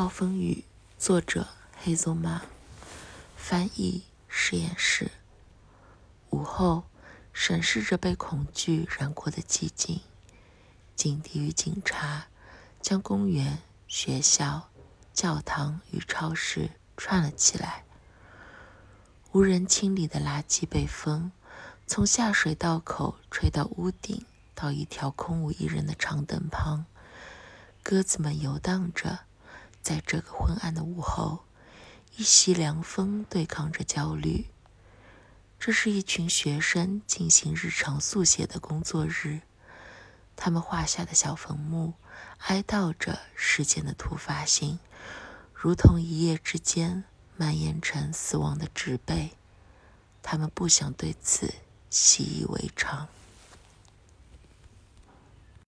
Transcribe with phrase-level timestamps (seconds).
[0.00, 0.64] 暴风雨，
[0.98, 2.40] 作者黑松马，
[3.36, 5.10] 翻译实验室。
[6.30, 6.84] 午后，
[7.34, 10.00] 审视着被恐惧染过的寂静，
[10.96, 12.28] 警笛与警察
[12.80, 14.70] 将公园、学校、
[15.12, 17.84] 教堂与超市串了起来。
[19.32, 21.30] 无人清理的垃圾被风
[21.86, 24.24] 从下水道口吹到屋顶，
[24.54, 26.86] 到一条空无一人的长凳旁。
[27.82, 29.26] 鸽子们游荡着。
[29.82, 31.44] 在这个昏暗的午后，
[32.16, 34.46] 一袭凉风对抗着焦虑。
[35.58, 39.40] 这是一群学生进行日常速写的工作日，
[40.34, 41.94] 他们画下的小坟墓
[42.46, 44.78] 哀悼着事件的突发性，
[45.52, 47.04] 如同一夜之间
[47.36, 49.32] 蔓延成死亡的植被。
[50.22, 51.52] 他们不想对此
[51.88, 53.08] 习以为常。